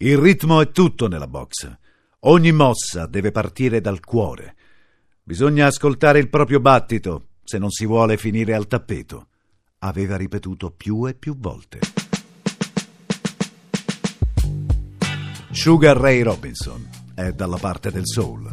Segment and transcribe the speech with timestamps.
[0.00, 1.76] Il ritmo è tutto nella box.
[2.20, 4.54] Ogni mossa deve partire dal cuore.
[5.24, 9.26] Bisogna ascoltare il proprio battito se non si vuole finire al tappeto.
[9.78, 11.80] Aveva ripetuto più e più volte.
[15.50, 18.48] Sugar Ray Robinson è dalla parte del soul.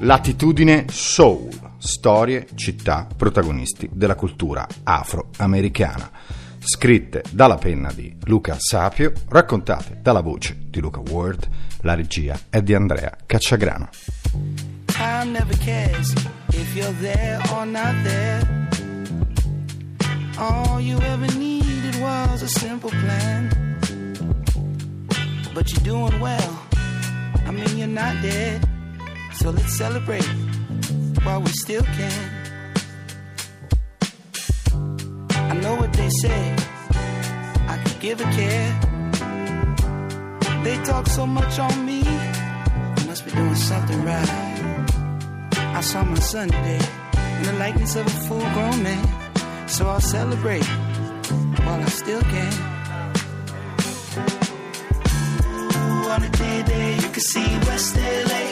[0.00, 1.48] Latitudine Soul.
[1.78, 6.37] Storie, città, protagonisti della cultura afroamericana
[6.68, 11.48] scritte dalla penna di Luca Sapio, raccontate dalla voce di Luca Ward,
[11.80, 13.88] la regia è di Andrea Cacciagrano.
[14.84, 16.12] Time never cares
[16.52, 18.68] if you're there or not there.
[20.36, 23.48] All you ever needed was a simple plan.
[25.54, 26.66] But you're doing well.
[27.46, 28.60] I mean, you're not dead.
[29.32, 30.28] So let's celebrate
[31.24, 32.37] while we still can.
[35.60, 36.56] Know what they say.
[37.72, 38.70] I could give a care.
[40.64, 42.02] They talk so much on me.
[42.06, 44.30] I must be doing something right.
[45.78, 46.80] I saw my son today
[47.38, 49.04] in the likeness of a full grown man.
[49.68, 50.66] So I'll celebrate
[51.64, 52.52] while I still can.
[55.46, 58.42] Ooh, on a day day, you can see West LA,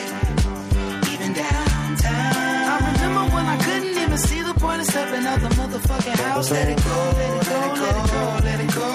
[4.17, 6.51] even see the point of stepping out the motherfucking house.
[6.51, 8.89] Let it go, let it go, let it go, let it go,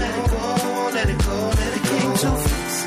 [0.00, 2.16] let it go, let it go, let it go.
[2.16, 2.84] Too fast.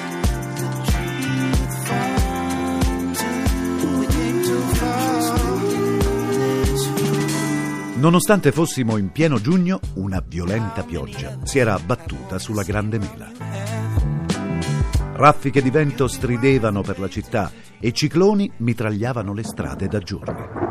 [7.96, 13.30] Nonostante fossimo in pieno giugno, una violenta pioggia si era abbattuta sulla Grande Mela.
[15.16, 20.69] Raffiche di vento stridevano per la città e cicloni mitragliavano le strade da giorni.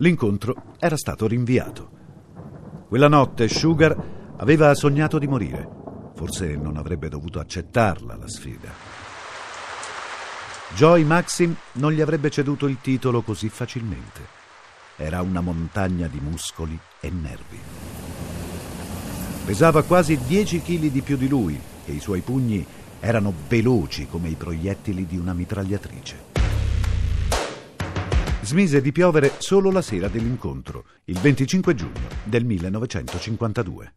[0.00, 1.90] L'incontro era stato rinviato.
[2.88, 3.94] Quella notte Sugar
[4.38, 5.68] aveva sognato di morire.
[6.14, 8.70] Forse non avrebbe dovuto accettarla la sfida.
[10.74, 14.38] Joy Maxim non gli avrebbe ceduto il titolo così facilmente.
[14.96, 17.58] Era una montagna di muscoli e nervi.
[19.44, 22.64] Pesava quasi 10 kg di più di lui e i suoi pugni
[23.00, 26.29] erano veloci come i proiettili di una mitragliatrice.
[28.50, 33.92] Smise di piovere solo la sera dell'incontro, il 25 giugno del 1952.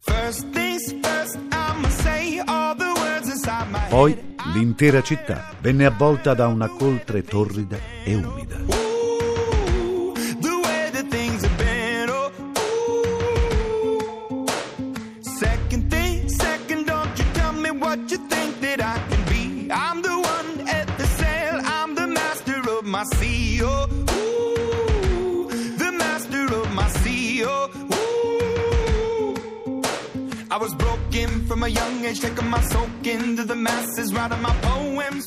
[3.88, 8.84] Poi l'intera città venne avvolta da una coltre torrida e umida.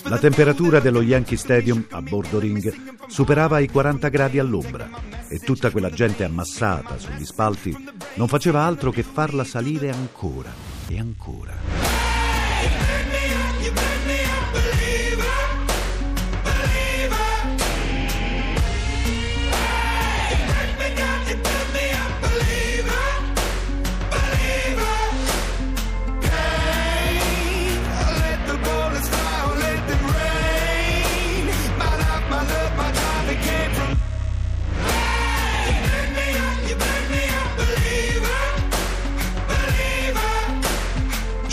[0.03, 2.74] La temperatura dello Yankee Stadium a bordo ring
[3.08, 4.90] superava i 40 gradi all'ombra
[5.28, 7.75] e tutta quella gente ammassata sugli spalti
[8.16, 10.52] non faceva altro che farla salire ancora
[10.88, 11.56] e ancora.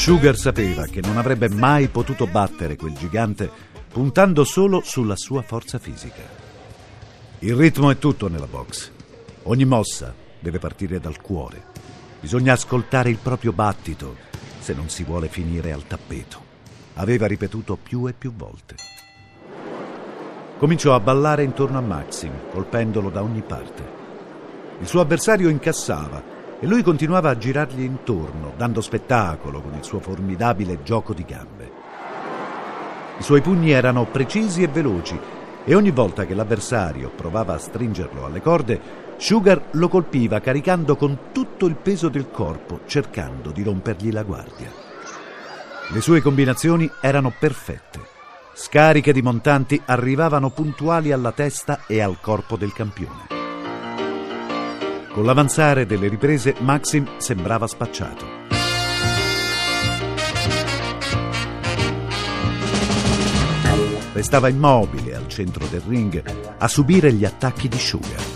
[0.05, 3.51] Sugar sapeva che non avrebbe mai potuto battere quel gigante
[3.91, 6.21] puntando solo sulla sua forza fisica.
[7.39, 8.91] Il ritmo è tutto nella box.
[9.45, 11.65] Ogni mossa deve partire dal cuore.
[12.21, 14.17] Bisogna ascoltare il proprio battito
[14.59, 16.39] se non si vuole finire al tappeto.
[16.97, 18.75] Aveva ripetuto più e più volte.
[20.59, 23.83] Cominciò a ballare intorno a Maxim, colpendolo da ogni parte.
[24.81, 30.01] Il suo avversario incassava e lui continuava a girargli intorno, dando spettacolo con il suo
[30.01, 31.71] formidabile gioco di gambe.
[33.19, 35.19] I suoi pugni erano precisi e veloci
[35.65, 41.31] e ogni volta che l'avversario provava a stringerlo alle corde, Sugar lo colpiva caricando con
[41.33, 44.71] tutto il peso del corpo, cercando di rompergli la guardia.
[45.91, 48.01] Le sue combinazioni erano perfette.
[48.55, 53.44] Scariche di montanti arrivavano puntuali alla testa e al corpo del campione.
[55.15, 58.27] Con l'avanzare delle riprese Maxim sembrava spacciato.
[64.13, 66.21] Restava immobile al centro del ring
[66.59, 68.34] a subire gli attacchi di Sugar.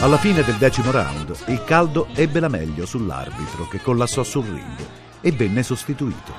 [0.00, 4.86] Alla fine del decimo round, il caldo ebbe la meglio sull'arbitro che collassò sul ring
[5.20, 6.32] e venne sostituito.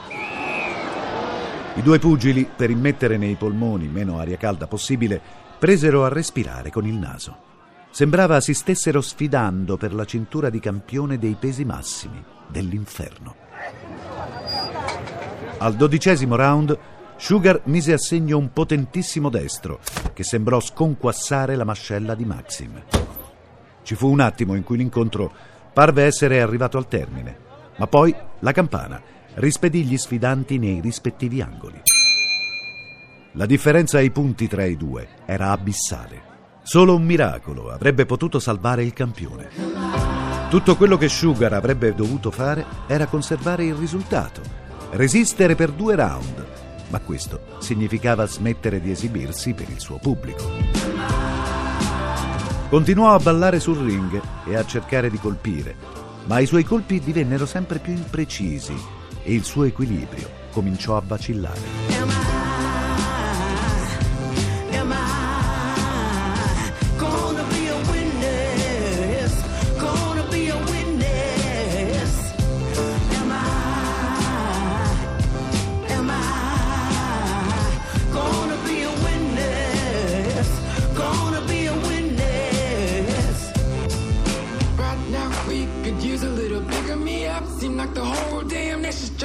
[1.76, 5.22] I due pugili, per immettere nei polmoni meno aria calda possibile,
[5.60, 7.36] presero a respirare con il naso.
[7.92, 13.36] Sembrava si stessero sfidando per la cintura di campione dei pesi massimi dell'inferno.
[15.58, 16.80] Al dodicesimo round,
[17.18, 19.82] Sugar mise a segno un potentissimo destro
[20.14, 22.82] che sembrò sconquassare la mascella di Maxim.
[23.90, 25.34] Ci fu un attimo in cui l'incontro
[25.74, 27.36] parve essere arrivato al termine,
[27.78, 29.02] ma poi la campana
[29.34, 31.82] rispedì gli sfidanti nei rispettivi angoli.
[33.32, 36.22] La differenza ai punti tra i due era abissale.
[36.62, 39.50] Solo un miracolo avrebbe potuto salvare il campione.
[40.52, 44.42] Tutto quello che Sugar avrebbe dovuto fare era conservare il risultato,
[44.92, 46.46] resistere per due round,
[46.90, 51.29] ma questo significava smettere di esibirsi per il suo pubblico.
[52.70, 55.76] Continuò a ballare sul ring e a cercare di colpire,
[56.26, 58.76] ma i suoi colpi divennero sempre più imprecisi
[59.24, 62.29] e il suo equilibrio cominciò a vacillare.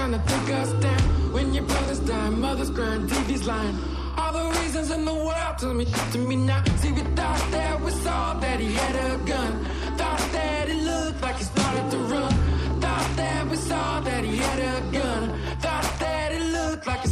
[0.04, 1.32] Trying to take us down.
[1.32, 3.78] When your brother's dying, mother's crying, TV's lying.
[4.18, 6.62] All the reasons in the world tell me to me now.
[6.76, 9.64] See, we thought that we saw that he had a gun.
[9.96, 12.32] Thought that it looked like he started to run.
[12.80, 15.40] Thought that we saw that he had a gun.
[15.60, 17.08] Thought that it looked like he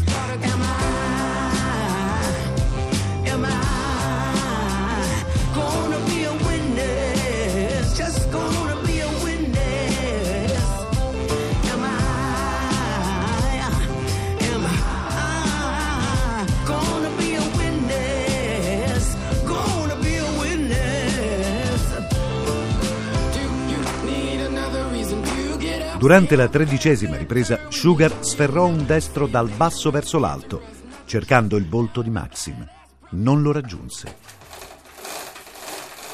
[26.02, 30.60] Durante la tredicesima ripresa, Sugar sferrò un destro dal basso verso l'alto,
[31.04, 32.68] cercando il volto di Maxim.
[33.10, 34.16] Non lo raggiunse.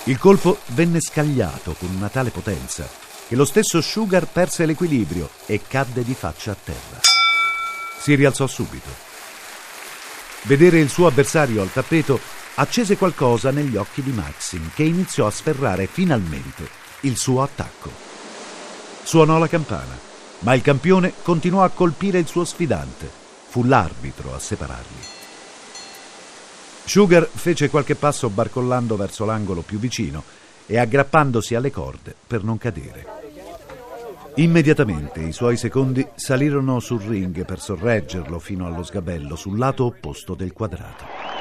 [0.04, 2.86] Il colpo venne scagliato con una tale potenza
[3.26, 7.00] che lo stesso Sugar perse l'equilibrio e cadde di faccia a terra.
[7.98, 8.90] Si rialzò subito.
[10.42, 12.20] Vedere il suo avversario al tappeto
[12.56, 16.68] accese qualcosa negli occhi di Maxim, che iniziò a sferrare finalmente
[17.00, 18.17] il suo attacco.
[19.08, 19.96] Suonò la campana,
[20.40, 23.08] ma il campione continuò a colpire il suo sfidante.
[23.48, 25.00] Fu l'arbitro a separarli.
[26.84, 30.22] Sugar fece qualche passo barcollando verso l'angolo più vicino
[30.66, 33.06] e aggrappandosi alle corde per non cadere.
[34.34, 40.34] Immediatamente i suoi secondi salirono sul ring per sorreggerlo fino allo sgabello sul lato opposto
[40.34, 41.37] del quadrato.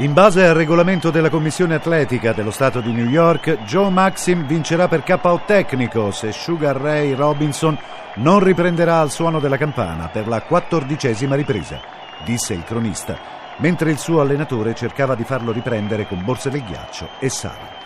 [0.00, 4.86] In base al regolamento della Commissione Atletica dello Stato di New York, Joe Maxim vincerà
[4.86, 7.76] per KO tecnico se Sugar Ray Robinson
[8.18, 11.80] non riprenderà al suono della campana per la quattordicesima ripresa,
[12.24, 13.18] disse il cronista,
[13.56, 17.76] mentre il suo allenatore cercava di farlo riprendere con borse del ghiaccio e sale.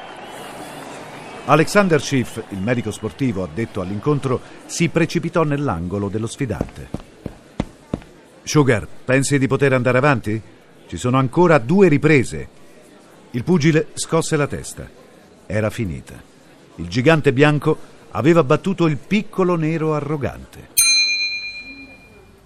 [1.47, 6.91] Alexander Schiff, il medico sportivo addetto all'incontro, si precipitò nell'angolo dello sfidante.
[8.43, 10.52] Sugar, pensi di poter andare avanti?
[10.93, 12.49] Ci sono ancora due riprese.
[13.31, 14.87] Il pugile scosse la testa.
[15.47, 16.13] Era finita.
[16.75, 17.79] Il gigante bianco
[18.11, 20.69] aveva battuto il piccolo nero arrogante.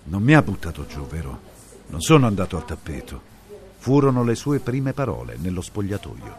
[0.05, 1.41] Non mi ha buttato giù, vero?
[1.89, 3.21] Non sono andato al tappeto.
[3.79, 6.37] Furono le sue prime parole nello spogliatoio.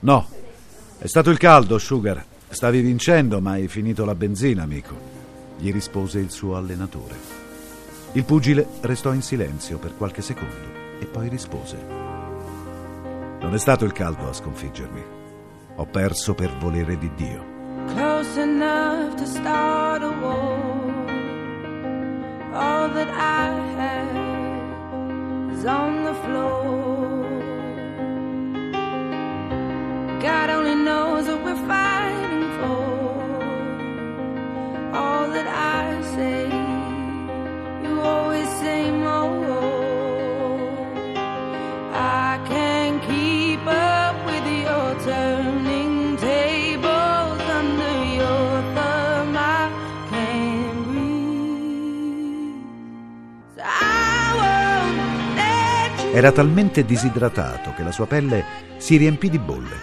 [0.00, 0.28] No,
[0.98, 2.24] è stato il caldo, Sugar.
[2.48, 4.98] Stavi vincendo, ma hai finito la benzina, amico,
[5.58, 7.51] gli rispose il suo allenatore.
[8.12, 11.76] Il pugile restò in silenzio per qualche secondo e poi rispose.
[13.40, 15.02] Non è stato il caldo a sconfiggermi.
[15.76, 17.52] Ho perso per volere di Dio.
[17.88, 20.58] close enough to start a war.
[22.54, 23.48] All that I
[23.80, 27.22] have is on the floor.
[30.20, 30.81] God only
[56.22, 58.44] Era talmente disidratato che la sua pelle
[58.76, 59.74] si riempì di bolle.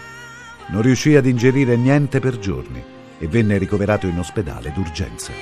[0.68, 2.82] Non riuscì ad ingerire niente per giorni
[3.18, 5.32] e venne ricoverato in ospedale d'urgenza.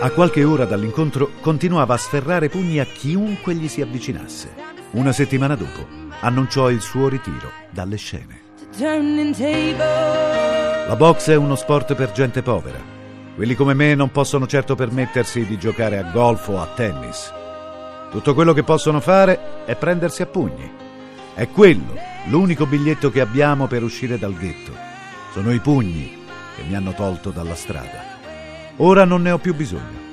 [0.00, 4.54] A qualche ora dall'incontro continuava a sferrare pugni a chiunque gli si avvicinasse.
[4.92, 5.86] Una settimana dopo
[6.20, 8.40] annunciò il suo ritiro dalle scene.
[10.86, 12.80] La box è uno sport per gente povera.
[13.34, 17.36] Quelli come me non possono certo permettersi di giocare a golf o a tennis.
[18.10, 20.70] Tutto quello che possono fare è prendersi a pugni.
[21.34, 21.94] È quello
[22.28, 24.72] l'unico biglietto che abbiamo per uscire dal ghetto.
[25.32, 26.24] Sono i pugni
[26.56, 28.16] che mi hanno tolto dalla strada.
[28.76, 30.06] Ora non ne ho più bisogno.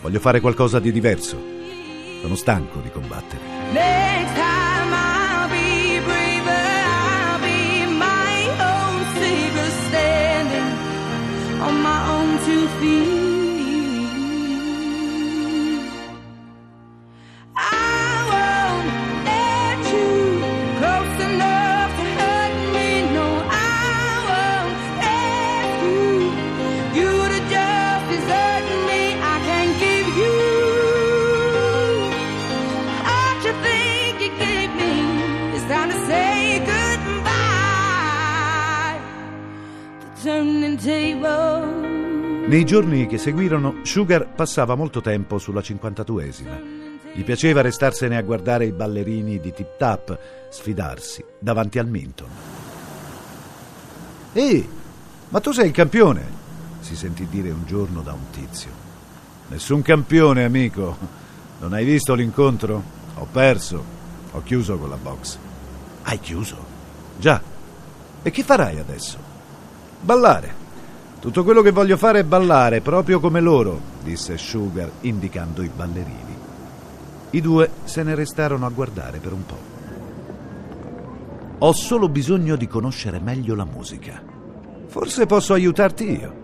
[0.00, 1.40] Voglio fare qualcosa di diverso.
[2.22, 4.51] Sono stanco di combattere.
[42.52, 46.60] Nei giorni che seguirono, Sugar passava molto tempo sulla 52esima.
[47.14, 50.18] Gli piaceva restarsene a guardare i ballerini di Tip Tap
[50.50, 52.28] sfidarsi davanti al Minton.
[54.34, 54.68] Ehi,
[55.30, 56.40] ma tu sei il campione?
[56.80, 58.70] si sentì dire un giorno da un tizio.
[59.48, 60.98] Nessun campione, amico.
[61.58, 62.82] Non hai visto l'incontro?
[63.14, 63.82] Ho perso.
[64.32, 65.38] Ho chiuso con la box.
[66.02, 66.56] Hai chiuso?
[67.18, 67.40] Già.
[68.22, 69.16] E che farai adesso?
[70.02, 70.61] Ballare.
[71.22, 76.36] Tutto quello che voglio fare è ballare, proprio come loro, disse Sugar, indicando i ballerini.
[77.30, 79.58] I due se ne restarono a guardare per un po'.
[81.58, 84.20] Ho solo bisogno di conoscere meglio la musica.
[84.88, 86.34] Forse posso aiutarti io.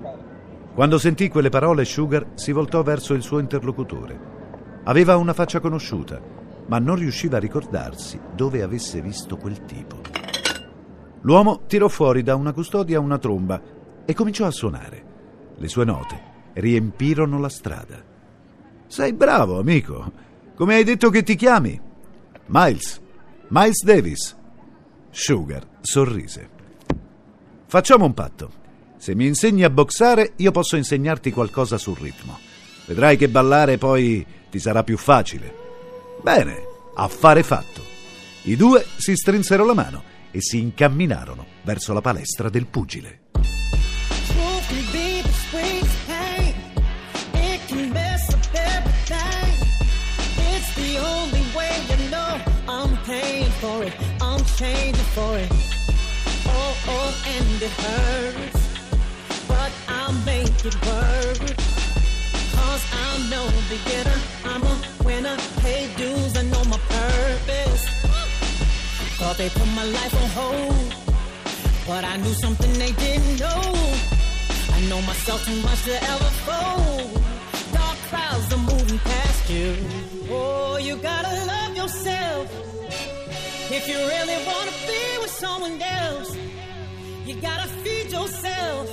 [0.75, 4.17] Quando sentì quelle parole, Sugar si voltò verso il suo interlocutore.
[4.85, 6.21] Aveva una faccia conosciuta,
[6.67, 9.97] ma non riusciva a ricordarsi dove avesse visto quel tipo.
[11.23, 13.61] L'uomo tirò fuori da una custodia una tromba
[14.11, 15.05] e cominciò a suonare.
[15.59, 16.19] Le sue note
[16.55, 18.03] riempirono la strada.
[18.87, 20.11] Sei bravo, amico.
[20.55, 21.79] Come hai detto che ti chiami?
[22.47, 23.03] Miles.
[23.49, 24.35] Miles Davis.
[25.11, 26.49] Sugar sorrise.
[27.67, 28.51] Facciamo un patto.
[28.97, 32.39] Se mi insegni a boxare, io posso insegnarti qualcosa sul ritmo.
[32.87, 35.55] Vedrai che ballare poi ti sarà più facile.
[36.23, 36.57] Bene,
[36.95, 37.83] affare fatto.
[38.45, 43.28] I due si strinsero la mano e si incamminarono verso la palestra del pugile.
[55.19, 55.51] It.
[56.47, 58.61] Oh, oh, and it hurts.
[59.49, 61.43] But I'll make it work.
[62.57, 64.19] Cause I'm no beginner.
[64.45, 65.37] I'm a winner.
[65.63, 67.85] Pay dues, I know my purpose.
[69.19, 70.95] Thought they put my life on hold.
[71.87, 73.63] But I knew something they didn't know.
[74.77, 77.23] I know myself too much to ever fold.
[77.73, 79.77] Dark clouds are moving past you.
[80.31, 82.47] Oh, you gotta love yourself.
[83.71, 86.35] If you really wanna be with someone else,
[87.27, 88.89] you gotta feed yourself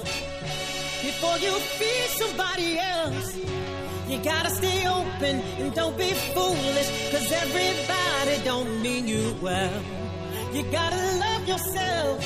[1.01, 3.38] before you feed somebody else.
[4.10, 9.82] You gotta stay open and don't be foolish, cause everybody don't mean you well.
[10.53, 12.20] You gotta love yourself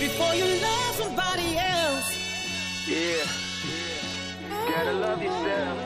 [0.00, 2.08] before you love somebody else.
[2.88, 3.24] Yeah.
[4.74, 5.78] Gotta love yourself.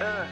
[0.00, 0.26] Uh,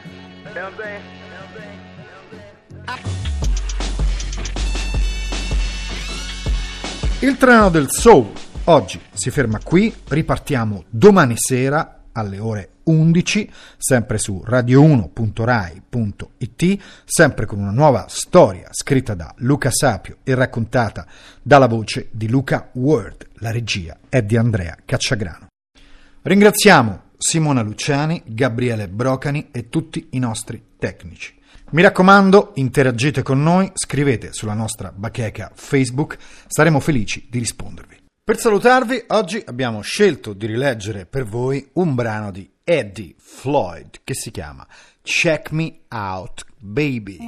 [7.21, 8.31] Il treno del soul
[8.65, 17.59] oggi si ferma qui, ripartiamo domani sera alle ore 11, sempre su radio1.rai.it, sempre con
[17.59, 21.07] una nuova storia scritta da Luca Sapio e raccontata
[21.41, 23.29] dalla voce di Luca Word.
[23.35, 25.47] La regia è di Andrea Cacciagrano.
[26.21, 31.33] Ringraziamo Simona Luciani, Gabriele Brocani e tutti i nostri tecnici.
[31.71, 37.95] Mi raccomando, interagite con noi, scrivete sulla nostra bacheca Facebook, saremo felici di rispondervi.
[38.21, 44.15] Per salutarvi, oggi abbiamo scelto di rileggere per voi un brano di Eddie Floyd che
[44.15, 44.67] si chiama
[45.01, 47.19] Check Me Out Baby.